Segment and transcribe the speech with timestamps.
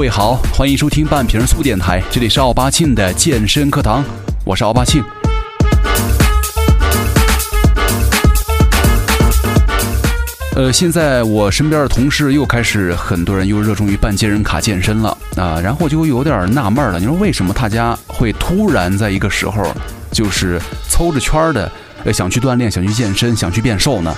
[0.00, 4.02] 各位好，欢迎收听半瓶醋电台，这里是奥巴庆的健身课堂，
[4.46, 5.04] 我是奥巴庆。
[10.56, 19.70] 呃，现在我身边的同事又开始，很多人又热衷于办健身卡健身了啊，然后就有点纳闷了，你说为什么大家会突然在一个时候，
[20.10, 20.58] 就是
[20.88, 21.70] 抽着圈的，
[22.04, 24.16] 呃，想去锻炼，想去健身，想去变瘦呢？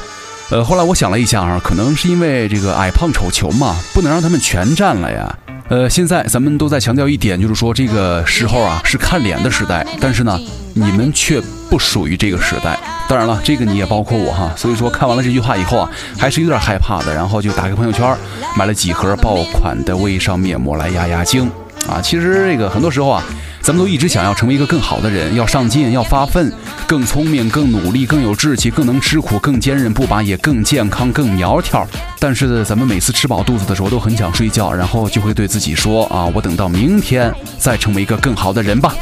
[0.51, 5.37] 呃，后来我想了一下啊，可能是因为这个矮胖丑穷嘛，不能让他们全占了呀。
[5.69, 10.39] 呃，现在咱们都在强调一点，就是说这个时候啊是看脸的时代，但是呢，
[10.75, 11.41] 你们却
[11.71, 12.79] 不属于这个时代。
[13.09, 14.53] 当然了，这个你也包括我哈。
[14.57, 18.17] 所以说看完了这句话以后啊，还是有点害怕的，然后就打开朋友圈，
[18.57, 21.51] 买了几盒爆款的微商面膜来压压惊
[21.89, 22.01] 啊。
[22.03, 23.23] 其实这个很多时候啊。
[23.63, 26.53] 咱们都一直想要成为一个更好的人，要上进，要发奋，
[26.85, 31.87] 更聪明，更努力，更有志气，更能吃苦，更坚韧不拔，也更健康，更苗条。
[32.19, 38.97] 但是咱们每次吃饱肚子的时候都很想睡觉，然后就会对自己说啊，我等到明天再成为一个更好的人吧。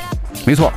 [0.45, 0.71] 没错，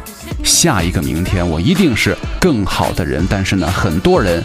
[0.46, 3.28] 下一个明天我一定是更好的人。
[3.30, 4.42] 但是呢，很多人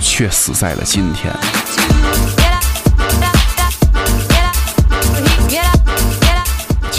[0.00, 1.89] 却死在了今天。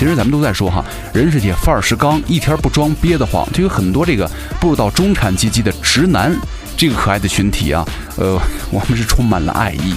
[0.02, 3.48] 其实咱们都在说哈，人是铁，范儿是钢，一天不装憋得慌。
[3.54, 4.28] 就有很多这个
[4.60, 6.36] 步入到中产阶级的直男，
[6.76, 8.36] 这个可爱的群体啊，呃，
[8.72, 9.94] 我们是充满了爱意。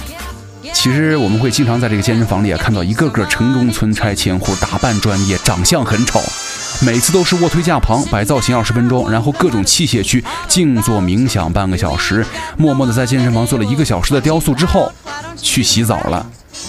[0.71, 6.21] 其实我们会经常在这个健身房里啊，看到一个个城中村拆迁户，打扮专业，长相很丑，
[6.85, 12.23] 每次都是卧推架旁摆造型二十分钟，然后各种器械区静坐冥想半个小时，
[12.57, 14.91] 默默的在健身房做了一个小时的雕塑之后，
[15.35, 16.23] 去洗澡了。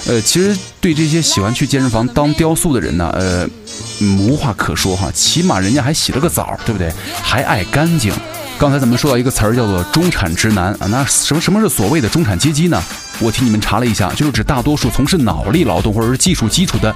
[0.06, 3.48] 呃，其实对这些喜欢去健身房当雕塑的人呢，呃，
[4.18, 6.92] 无话可说哈，起码人家还洗了个澡，对不对？
[7.22, 8.12] 还爱干净。
[8.58, 12.82] 刚才咱们说到一个词儿叫做中产直男啊，那什么什么是所谓的中产阶级呢？
[13.18, 16.94] 我替你们查了一下，就是指大多数从事脑力劳动或者是技术基础的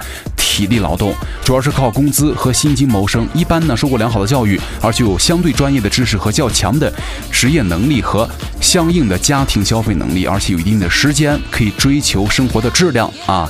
[0.50, 3.24] 体力劳动，主要是靠工资和薪金谋生。
[3.32, 6.92] 一般呢，受过良好的教育，而且有相对专业的知识和较强的
[7.30, 8.28] 职业能力和
[8.60, 13.48] 相应的家庭消费能力，而且有一定的时间可以追求生活的质量啊。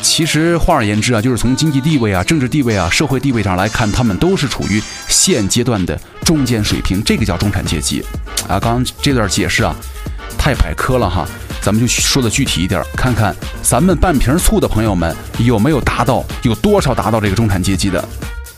[0.00, 8.04] 其实换而言之啊，就是从经济地位啊、政治地位啊、社会地位上来看，他们都是处于现阶段的中间水平，这个叫中产阶级
[8.48, 8.60] 啊。
[8.60, 9.74] 刚刚这段解释啊，
[10.38, 11.26] 太百科了哈。
[11.62, 18.02] 咱们就说的具体一点，看看咱们半瓶醋的朋友们有没有达到，有多少达到这个中产阶级的。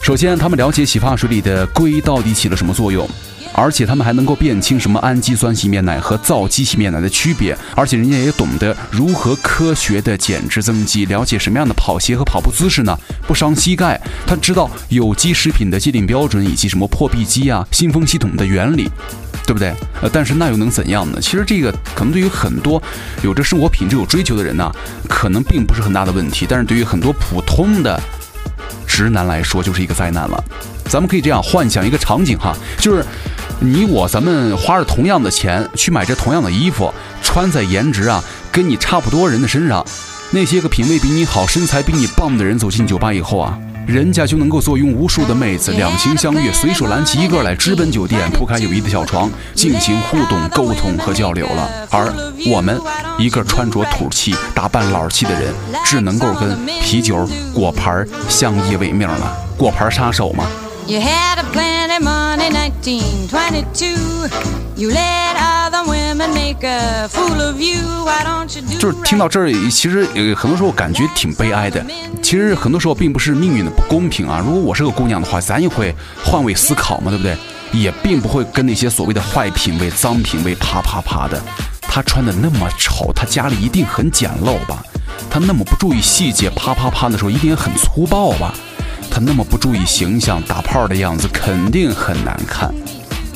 [0.01, 3.09] 首先，他们了解洗发水里的硅到底起了什么作用，
[3.53, 12.99] 而且他们还能够辨清什么氨基酸洗面奶和皂基洗面奶的区别，而且人家也懂得如何科学的减脂增肌，了解什么样的跑鞋和跑步姿势呢
[13.29, 14.01] 不伤膝盖。
[14.27, 18.91] 他知道有机食品的界定标准以及什么破壁机啊、新风系统的原理。
[19.47, 19.75] 对不对？
[20.01, 21.19] 呃，但是那又能怎样呢？
[21.21, 22.83] 其实这个可能对于很多
[23.23, 24.71] 有着生活品质有追求的人呢，
[25.09, 26.47] 可能并不是很大的问题。
[26.49, 28.01] 但是对于很多普通的
[28.87, 30.45] 直男来说，就是一个灾难了。
[30.87, 33.05] 咱们可以这样幻想一个场景哈，就是
[33.61, 36.93] 你我咱们花着同样的钱去买这同样的衣服，
[37.23, 39.85] 穿在颜值啊跟你差不多人的身上，
[40.31, 43.59] 那些个品味比你好、身材比你棒的人走进酒吧以后啊。
[43.87, 51.69] 人家就能够坐拥无数的妹子，两情相悦，随手拦起一个来，直奔酒店，铺开友谊的小床，进行互动、沟通和交流了。
[51.91, 52.13] 而
[52.51, 52.81] 我们
[53.19, 55.53] 一个穿着土气、打扮老气的人，
[55.85, 59.37] 只能够跟啤酒、果盘相依为命了。
[59.57, 60.47] 果盘杀手吗
[60.87, 61.39] ？You had
[62.43, 64.29] a plenty money, 1922.
[64.75, 67.79] You let other women make a fool of you.
[68.05, 68.79] Why don't you do?
[68.79, 71.85] 就是听到这儿，其实呃，很多时候感觉挺悲哀的。
[72.23, 74.43] 其实很多时候并不是命运的不公平啊。
[74.45, 75.95] 如果我是个姑娘的话，咱也会
[76.25, 77.37] 换位思考嘛，对不对？
[77.73, 81.41] 也并不会跟那些所谓的坏品味、脏品味啪啪啪的。
[81.81, 84.83] 她穿的那么丑，她家里一定很简陋吧？
[85.31, 88.55] 她那么不注意细节，啪啪啪的时候一定很粗暴吧？
[89.15, 92.73] 他那么不注意形象，打炮的样子肯定很难看。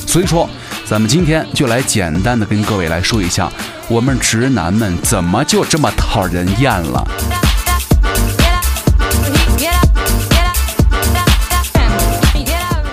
[0.06, 0.48] 所以说，
[0.86, 3.52] 咱们今天就来简单的跟各位来说一下，
[3.86, 7.06] 我们直男们怎么就这么讨人厌了。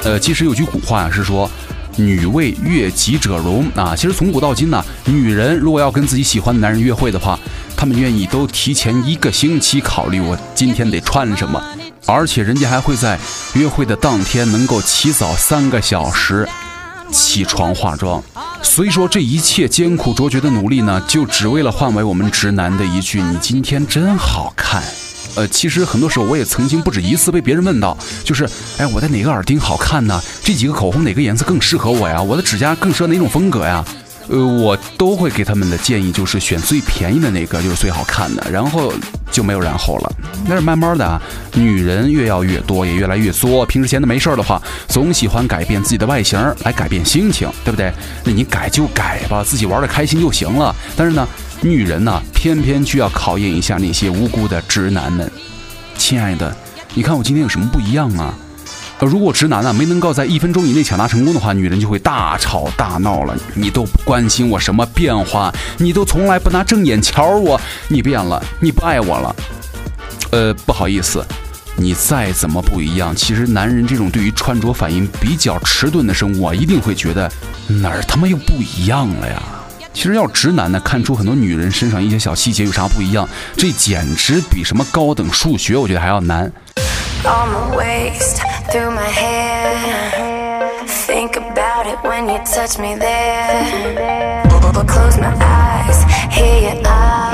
[0.03, 1.50] 呃，其实有句古话呀，是说
[1.95, 3.95] “女为悦己者容”啊。
[3.95, 7.39] 其实从古到今呢，女人如果要跟自己喜欢的男人约会的话，
[7.77, 11.63] 她们愿意都提前一个星期考虑我今天得穿什么。
[12.05, 13.17] 而且人家还会在
[13.53, 16.47] 约会的当天能够起早三个小时
[17.11, 18.21] 起床化妆，
[18.61, 24.83] 所以说这一切艰苦卓绝的努力呢，就只为了换为我们直男的一句“你今天真好看”。
[25.35, 28.47] 呃，其实很多时候我也曾经不止一次被别人问到，就是
[28.77, 30.21] 哎，我戴哪个耳钉好看呢？
[30.44, 32.21] 这几个口红哪个颜色更适合我呀？
[32.21, 33.83] 我的指甲更适合哪种风格呀？
[34.29, 38.93] 呃，我都会给他们的建议就是选最便宜的那个，就是最好看的，然后
[39.31, 40.11] 就没有然后了。
[40.47, 41.21] 但是慢慢的啊，
[41.53, 43.65] 女人越要越多，也越来越作。
[43.65, 47.91] 平时闲的没事儿的话，总喜欢改变自己的外形来改变心情，对不对？
[48.23, 50.73] 那你改就改吧，自己玩的开心就行了。
[50.95, 51.27] 但是呢，
[51.61, 55.29] 女人呢，偏偏就要考验一下那些无辜的直男们。
[55.97, 56.55] 亲爱的，
[56.93, 58.33] 你看我今天有什么不一样啊？
[58.99, 63.35] 呃如果直男呢没能够在一分钟以内抢答成功的话，女人就会大吵大闹了。
[63.53, 67.59] 你都不关心我什么变化，你都从来不拿正眼瞧我，
[67.89, 69.35] 你变了，你不爱我了。
[70.31, 71.25] 呃，不好意思，
[71.75, 77.29] 你再怎么不一样，其实男人这种对于穿着反应比较迟钝的生物我，一定会觉得
[77.67, 79.41] 哪儿他妈又不一样了呀。
[79.93, 86.51] 其实要直男呢看出很多女人身上一些小细节有啥不一样，这简直比什么高等数学我觉得还要难。
[87.25, 88.41] On my waist,
[88.71, 90.71] through my hair.
[90.87, 94.43] Think about it when you touch me there.
[94.85, 97.33] Close my eyes, here you are,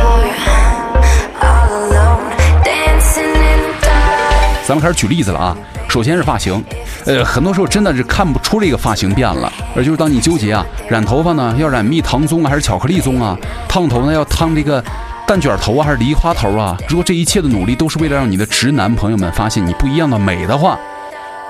[1.42, 2.30] all alone,
[2.64, 4.68] dancing in the dark.
[4.68, 5.58] 咱们开始举例子了啊。
[5.90, 6.64] 首先是发型，
[7.06, 13.36] 呃，很多时候真的是看不出这个发型变了，而就是当你纠结啊，染头发呢要染蜜糖棕啊还是巧克力棕啊，
[13.68, 14.84] 烫头呢要烫这个。
[15.30, 16.76] 蛋卷头啊，还是梨花头啊？
[16.88, 20.76] 如果这一切的努力都是为了让你的直男朋友们发现你不一样的美的话，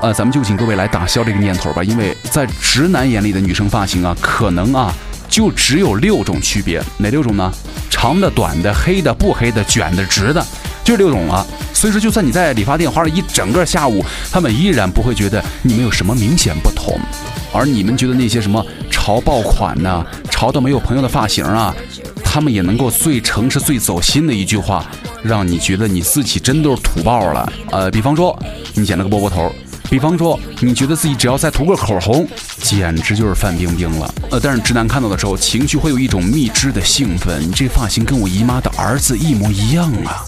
[0.01, 1.81] 呃，咱们就请各位来打消这个念头吧。
[1.81, 4.93] 因为在直男眼里的女生发型啊，可能啊
[5.29, 6.83] 就只有六种区别。
[6.97, 7.49] 哪六种呢？
[7.89, 10.45] 长的、短的、黑的、不黑的、卷的、直的，
[10.83, 11.47] 就六种了。
[11.73, 16.99] 所以说，就算你在理发店花了一整个下午，他们依然不会觉得你们有什么明显不同。
[17.53, 20.05] 而你们觉得那些什么潮爆款呐、
[20.39, 21.75] 潮到没有朋友的发型啊？
[22.23, 24.85] 他们也能够最诚实、最走心的一句话，
[25.21, 27.51] 让你觉得你自己真都是土爆了。
[27.71, 28.41] 呃，比方说
[28.73, 29.53] 你剪了个波波头，
[29.89, 32.25] 比方说你觉得自己只要再涂个口红，
[32.61, 34.13] 简直就是范冰冰了。
[34.31, 37.41] 呃，但是直男看到的时候，情绪会有一种蜜汁的兴奋。
[37.41, 40.23] 你这发型跟我姨妈的儿子一模一样啊！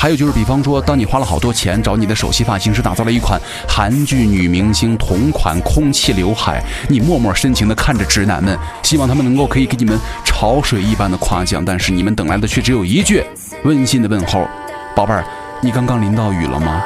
[0.00, 3.38] 还有就是，比方说，当你花了好多钱找你的首席发型师打造了一款
[3.68, 13.22] 韩剧女明星同款空气刘海，你默默深情地看着直男们，希望他们能够可以给你们潮水一般的夸奖，但是你们等来的却只有一句
[13.64, 14.48] 温馨的问候
[14.96, 15.22] ：“宝贝儿，
[15.60, 16.82] 你刚刚淋到雨了吗？”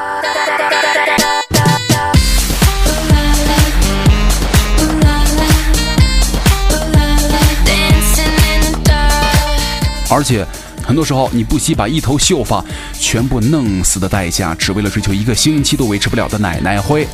[10.10, 10.44] 而且。
[10.86, 17.06] 很多时候，你不惜把一头秀发全部弄死的代价，只为了追求一个星期都维持不了的奶奶灰。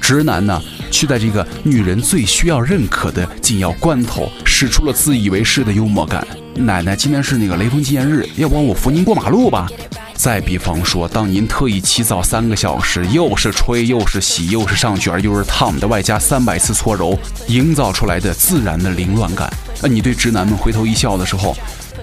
[0.00, 6.26] 直男呢，却在这个女人最需要认可的紧要关头，使出了自以为是的幽默感。
[6.54, 9.68] 奶奶，今天是那个雷锋纪念日，要不我扶您过马路吧？
[10.14, 17.18] 再比方说，当您特意起早三个小时，又是吹又是洗又是上卷又是烫的，外加三百次搓揉，
[17.48, 19.52] 营造出来的自然的凌乱感。
[19.82, 21.56] 那你对直男们回头一笑的时候。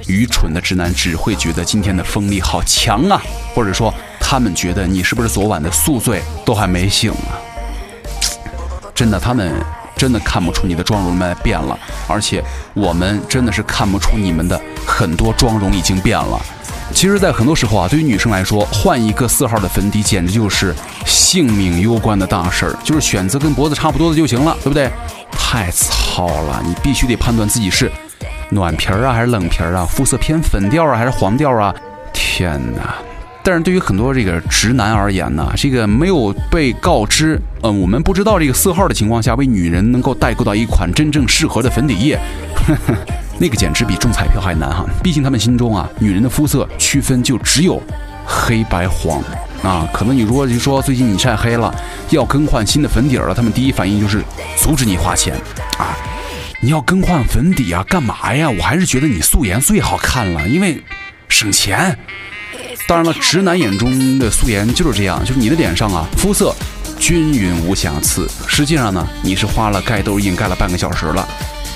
[0.07, 3.21] 愚蠢的直男只会觉得今天的风力好强啊，
[3.53, 7.37] 或者说他们觉得你是不是昨晚的宿醉都还没醒啊？
[8.93, 9.51] 真的，他们
[9.97, 12.43] 真的看不出你的妆容们变了，而且
[12.73, 16.39] 我们真的是看不出你们的很多妆容已经变了。
[16.93, 20.73] 其实，在很多时候啊，对于女生来说，换一个色号的粉底简直就是
[21.05, 24.89] 性命攸关的大事儿，就是选择跟脖子差不多的就行了，对不对？
[25.31, 27.91] 太糙了，你必须得判断自己是。
[28.49, 29.85] 暖皮儿啊，还是冷皮儿啊？
[29.89, 31.73] 肤色偏粉调啊，还是黄调啊？
[32.13, 32.95] 天哪！
[33.43, 42.19] 但是对于很多这个直男而言呢，这个没有被告知，嗯，我们不知道这个色号的情况下，为女人能够代购到一款真正适合的粉底液，
[42.55, 42.95] 呵 呵
[43.37, 44.85] 那个简直比中彩票还难哈！
[45.03, 47.79] 毕竟他们心中啊，女人的肤色区分就只有
[48.25, 49.21] 黑白黄
[49.61, 49.87] 啊。
[49.93, 51.71] 可能你如果就说最近你晒黑了，
[52.09, 54.23] 要更换新的粉底儿了，他们第一反应就是
[54.57, 55.35] 阻止你花钱
[55.77, 55.93] 啊。
[56.65, 57.85] 你要更换粉底啊？
[57.87, 58.49] 干嘛呀？
[58.49, 60.81] 我还是觉得你素颜最好看了，因为
[61.29, 61.95] 省钱。
[62.87, 66.55] 当然了，直男眼中的素颜就是这样，就是你的脸上啊，肤色
[66.99, 68.27] 均匀无瑕疵。
[68.47, 71.29] 实际上呢，你是花了盖痘印盖了半个小时了。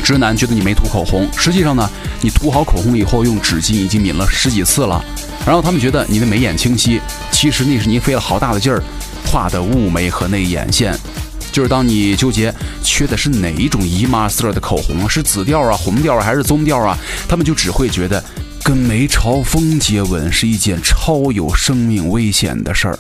[0.04, 1.88] 直男觉得你没涂口红，实际上呢，
[2.20, 5.06] 你涂好口红以后用纸巾已经抿了十几次了。
[5.46, 8.82] 然后他们觉得你的眉眼清晰，其实那是你费了好大的劲儿
[9.28, 10.98] 画的雾眉和内眼线。
[11.52, 12.54] 就是当你纠结
[12.84, 16.98] 缺的是哪一种姨妈色的口红，是紫调啊、红调啊，还是棕调啊？
[17.28, 18.24] 他们就只会觉得
[18.64, 23.00] 跟梅超风接吻是一件超有生命危险的事儿。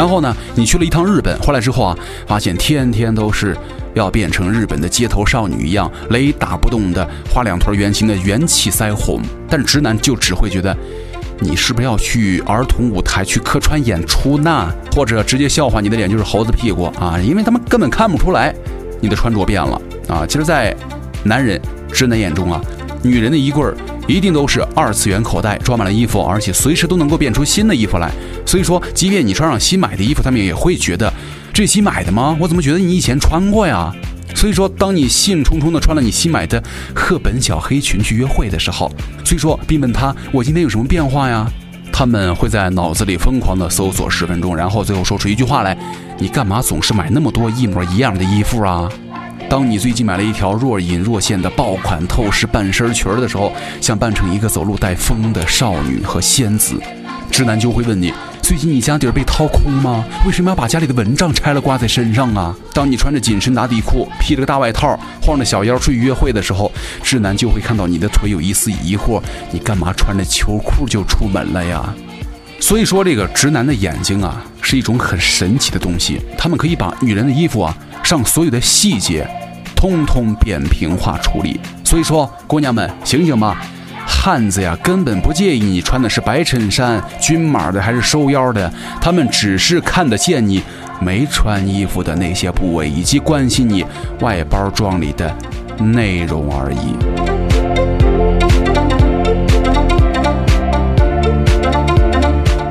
[0.00, 1.94] 然后呢，你去了一趟日本，回来之后啊，
[2.26, 3.54] 发现天天都是
[3.92, 9.20] 要变成日本的街头少女一样，雷打不动的画两团圆形的元气腮红。
[9.46, 10.74] 但直男就只会觉得，
[11.38, 14.72] 你是不是要去儿童舞台去客串演出呢？
[14.96, 18.54] 或者直接笑话你的脸就是猴子屁股啊，因为他们根本看不出来
[19.02, 19.78] 你的穿着变了
[20.08, 20.24] 啊。
[20.26, 20.74] 其实，在
[21.22, 21.60] 男人
[21.92, 22.58] 直男眼中啊，
[23.02, 23.76] 女人的衣柜儿。
[24.12, 28.10] 一定都是二次元口袋装满了衣服，而且随时都能够变出新的衣服来。
[28.46, 31.12] 所以说，即便你穿上新买的衣服，他们也会觉得
[31.52, 32.36] 这新买的吗？
[32.40, 33.94] 我怎么觉得你以前穿过呀？
[34.34, 36.62] 所以说，当你兴冲冲的穿了你新买的
[36.94, 38.90] 赫本小黑裙去约会的时候，
[39.24, 41.50] 所以说并问他我今天有什么变化呀？
[41.92, 45.76] 他们会在脑子里疯狂的搜索十分钟，然后最后说出一句话来：
[46.18, 48.88] 你干嘛总是买那么多一模一样的衣服啊？
[49.50, 56.80] 当你最近买了一条若隐若现的爆款透视半身裙儿的时候，想扮成一个走路带风的少女和仙子，
[57.32, 60.04] 直男就会问你：最近你家底儿被掏空吗？
[60.24, 62.54] 为什么要把家里的蚊帐拆了挂在身上啊？
[62.72, 66.70] 当你穿着紧身打底裤，披着个大外套，晃着小腰出去约会的时候，
[67.02, 71.92] 直男就会看到你的腿有一丝疑惑：你干嘛穿着秋裤就出门了呀？
[72.60, 79.28] 所以说，这个直男的眼睛啊，是一种很神奇的东西，他们可以把女人的衣服啊上所有的细节。
[79.80, 83.56] 通通扁平化处理，所以说姑娘们醒醒吧，
[84.06, 88.70] 汉子呀根本不介意你穿的是白衬衫、均码的还是收腰的，
[89.00, 90.62] 他们只是看得见你
[91.00, 93.82] 没穿衣服的那些部位，以及关心你
[94.20, 95.34] 外包装里的
[95.78, 96.94] 内容而已。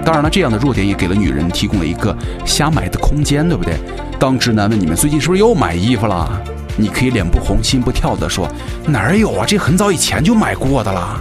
[0.05, 3.73] 当然了，这样的弱点也给了女人提供了一个瞎买的空间，对不对？
[4.19, 6.39] 当直男问你们最近是不是又买衣服了？
[6.79, 8.48] 你可以脸不红心不跳的说，
[8.88, 9.45] 哪儿有啊？
[9.45, 11.19] 这很早以前就买过的啦。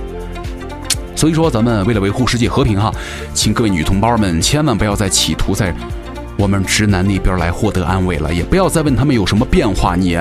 [1.16, 2.92] 所以说，咱们为了维护世界和平哈，
[3.34, 5.74] 请各位女同胞们千万不要再企图在
[6.36, 10.16] 我们直男那边来获得安慰了，也不要再问他们有什么变化，你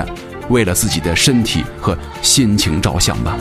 [0.48, 3.38] 为了自己的身体和心情着想吧。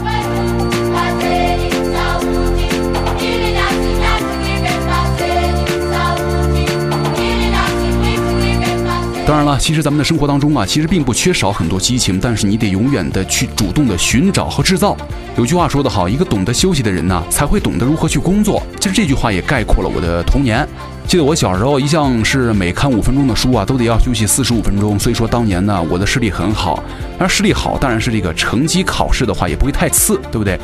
[9.28, 14.96] 当然了，其实咱们的生活当中啊，其实并不缺少很多激情，但是你得永远的去主动的寻找和制造。
[15.36, 18.64] 有句话说得好，一个懂得休息的人呢，才会懂得如何去工作。
[18.80, 20.66] 其实这句话也概括了我的童年。
[21.06, 24.98] 记得我小时候一向是每看五分钟的书啊，都得要休息四十五分钟。
[24.98, 26.82] 所以说当年呢，我的视力很好。
[27.20, 30.58] 而视力好，当然是这个成绩考试的话也不会太次，对不对？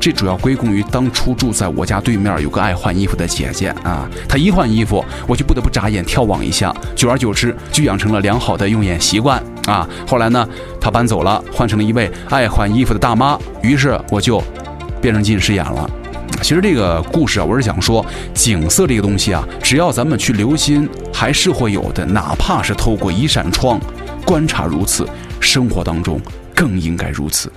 [0.00, 9.86] 这主要归功于当初住在我家对面有个爱换衣服的姐姐啊，她一换衣服，我就不得不眨眼眺望一下，久而久之就养成了良好的用眼习惯啊。
[10.08, 10.48] 后来呢，
[10.80, 14.42] 她搬走了，换成了一位爱换衣服的大妈，于是我就
[15.02, 15.88] 变成近视眼了。
[16.40, 23.78] 其实这个故事啊，我是想说，景色这个东西啊，只要咱们去留心，还是会有的，哪怕是透过一扇窗
[24.24, 25.06] 观察如此，
[25.40, 26.18] 生活当中
[26.54, 27.52] 更应该如此。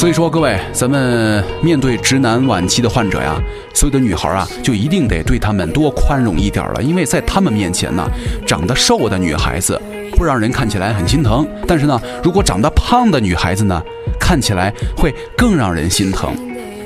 [0.00, 3.38] 所以说，各位，咱们面对直男晚期的患者呀，
[3.74, 8.08] 所有的女孩啊，就一定得对他们多宽容一点了，因为在他们面前呢，
[8.46, 9.78] 长得瘦的女孩子
[10.16, 13.82] 会让人看起来很心疼，但是呢，如果长得胖的女孩子呢，
[14.18, 16.34] 看起来会更让人心疼。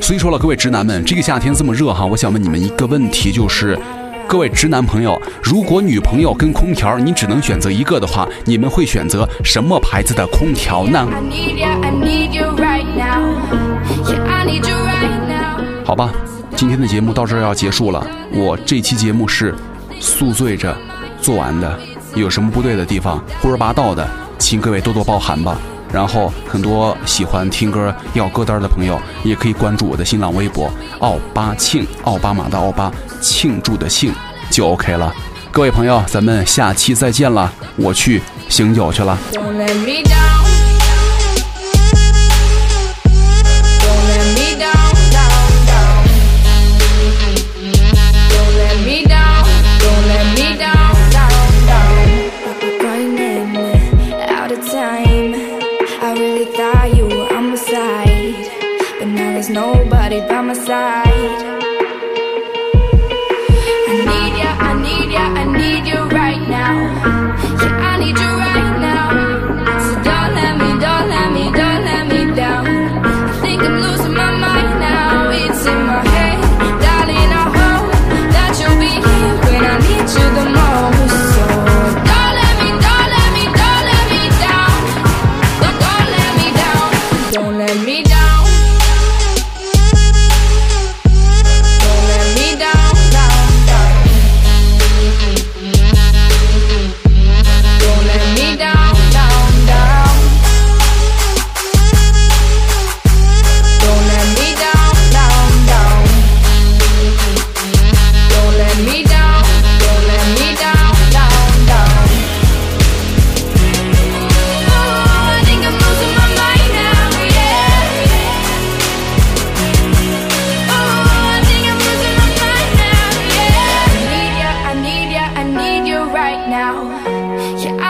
[0.01, 3.79] 所以说了，各位直男们，这个夏天这么热哈，我想问你们一个问题，就是。
[4.27, 11.07] 各位直男朋友，如果女朋友跟空调你只能选择一个的话，你们会选择什么牌子的空调呢？
[15.85, 16.13] 好吧，
[16.57, 18.05] 今天的节目到这儿要结束了。
[18.33, 19.55] 我这期节目是
[20.01, 20.77] 宿醉着
[21.21, 21.79] 做完的，
[22.15, 25.57] 有什么不对的地方，胡说八道的，请各位多多包涵吧。
[25.95, 34.13] 然后，很多喜欢听歌要歌单的朋友，也可以关注我的新浪微博“奥巴庆”，奥巴马的奥巴，庆祝的庆，
[34.51, 35.15] 就 OK 了。
[35.53, 39.17] 各位朋友，咱们下期再见了，我去醒酒去了。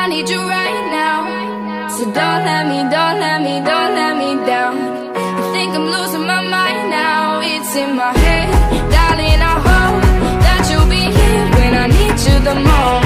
[0.05, 1.89] I need you right now.
[1.89, 4.77] So don't let me, don't let me, don't let me down.
[5.17, 7.41] I think I'm losing my mind now.
[7.41, 8.51] It's in my head,
[8.93, 9.41] darling.
[9.53, 10.03] I hope
[10.45, 13.04] that you'll be here when I need you the most.